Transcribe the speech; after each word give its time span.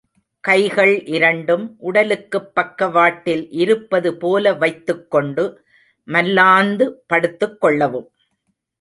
கைகள் 0.43 1.03
இரண்டும் 1.07 1.75
உடலுக்குப் 1.79 2.55
பக்கவாட்டில் 2.55 3.51
இருப்பது 3.51 4.17
போல 4.17 4.53
வைத்துக் 4.53 5.11
கொண்டு 5.11 5.45
மல்லாந்து 6.07 7.03
படுத்துக் 7.07 7.61
கொள்ளவும். 7.61 8.09